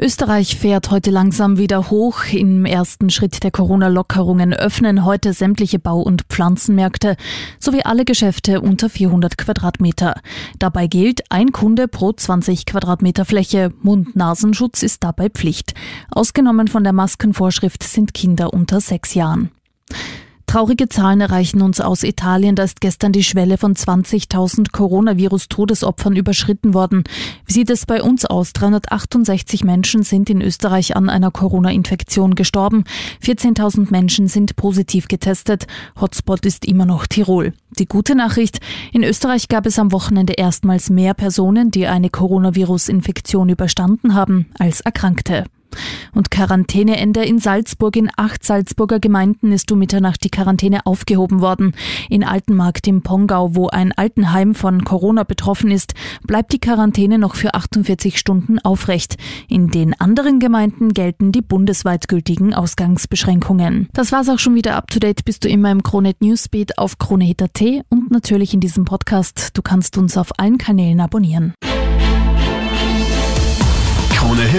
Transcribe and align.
Österreich 0.00 0.56
fährt 0.56 0.92
heute 0.92 1.10
langsam 1.10 1.58
wieder 1.58 1.90
hoch. 1.90 2.22
Im 2.30 2.64
ersten 2.64 3.10
Schritt 3.10 3.42
der 3.42 3.50
Corona-Lockerungen 3.50 4.54
öffnen 4.54 5.04
heute 5.04 5.32
sämtliche 5.32 5.80
Bau- 5.80 6.02
und 6.02 6.22
Pflanzenmärkte 6.28 7.16
sowie 7.58 7.82
alle 7.82 8.04
Geschäfte 8.04 8.60
unter 8.60 8.88
400 8.90 9.36
Quadratmeter. 9.36 10.14
Dabei 10.60 10.86
gilt 10.86 11.22
ein 11.32 11.50
Kunde 11.50 11.88
pro 11.88 12.12
20 12.12 12.64
Quadratmeter 12.64 13.24
Fläche. 13.24 13.72
Mund-Nasenschutz 13.82 14.84
ist 14.84 15.02
dabei 15.02 15.30
Pflicht. 15.30 15.74
Ausgenommen 16.12 16.68
von 16.68 16.84
der 16.84 16.92
Maskenvorschrift 16.92 17.82
sind 17.82 18.14
Kinder 18.14 18.52
unter 18.52 18.80
sechs 18.80 19.14
Jahren. 19.14 19.50
Traurige 20.48 20.88
Zahlen 20.88 21.20
erreichen 21.20 21.60
uns 21.60 21.78
aus 21.78 22.02
Italien. 22.02 22.56
Da 22.56 22.62
ist 22.62 22.80
gestern 22.80 23.12
die 23.12 23.22
Schwelle 23.22 23.58
von 23.58 23.74
20.000 23.74 24.72
Coronavirus-Todesopfern 24.72 26.16
überschritten 26.16 26.72
worden. 26.72 27.04
Wie 27.44 27.52
sieht 27.52 27.68
es 27.68 27.84
bei 27.84 28.02
uns 28.02 28.24
aus? 28.24 28.54
368 28.54 29.62
Menschen 29.62 30.04
sind 30.04 30.30
in 30.30 30.40
Österreich 30.40 30.96
an 30.96 31.10
einer 31.10 31.30
Corona-Infektion 31.30 32.34
gestorben. 32.34 32.84
14.000 33.22 33.90
Menschen 33.90 34.26
sind 34.26 34.56
positiv 34.56 35.06
getestet. 35.08 35.66
Hotspot 36.00 36.46
ist 36.46 36.64
immer 36.64 36.86
noch 36.86 37.06
Tirol. 37.06 37.52
Die 37.78 37.86
gute 37.86 38.14
Nachricht, 38.14 38.60
in 38.94 39.04
Österreich 39.04 39.48
gab 39.48 39.66
es 39.66 39.78
am 39.78 39.92
Wochenende 39.92 40.32
erstmals 40.32 40.88
mehr 40.88 41.12
Personen, 41.12 41.70
die 41.70 41.86
eine 41.86 42.08
Coronavirus-Infektion 42.08 43.50
überstanden 43.50 44.14
haben, 44.14 44.46
als 44.58 44.80
Erkrankte. 44.80 45.44
Und 46.18 46.32
Quarantäneende 46.32 47.24
in 47.24 47.38
Salzburg. 47.38 47.94
In 47.94 48.10
acht 48.16 48.42
Salzburger 48.42 48.98
Gemeinden 48.98 49.52
ist 49.52 49.70
um 49.70 49.78
Mitternacht 49.78 50.24
die 50.24 50.30
Quarantäne 50.30 50.84
aufgehoben 50.84 51.40
worden. 51.40 51.76
In 52.10 52.24
Altenmarkt 52.24 52.88
im 52.88 53.02
Pongau, 53.02 53.54
wo 53.54 53.68
ein 53.68 53.92
Altenheim 53.92 54.56
von 54.56 54.82
Corona 54.82 55.22
betroffen 55.22 55.70
ist, 55.70 55.94
bleibt 56.26 56.52
die 56.52 56.58
Quarantäne 56.58 57.20
noch 57.20 57.36
für 57.36 57.54
48 57.54 58.18
Stunden 58.18 58.58
aufrecht. 58.58 59.16
In 59.48 59.68
den 59.68 59.94
anderen 60.00 60.40
Gemeinden 60.40 60.92
gelten 60.92 61.30
die 61.30 61.40
bundesweit 61.40 62.08
gültigen 62.08 62.52
Ausgangsbeschränkungen. 62.52 63.88
Das 63.92 64.10
war's 64.10 64.28
auch 64.28 64.40
schon 64.40 64.56
wieder 64.56 64.74
up 64.74 64.90
to 64.90 64.98
date. 64.98 65.24
Bist 65.24 65.44
du 65.44 65.48
immer 65.48 65.70
im 65.70 65.84
Kronet 65.84 66.20
Newsbeat 66.20 66.78
auf 66.78 66.98
kronehit.at 66.98 67.62
und 67.90 68.10
natürlich 68.10 68.54
in 68.54 68.58
diesem 68.58 68.84
Podcast. 68.84 69.50
Du 69.56 69.62
kannst 69.62 69.96
uns 69.96 70.16
auf 70.16 70.36
allen 70.36 70.58
Kanälen 70.58 70.98
abonnieren. 70.98 71.54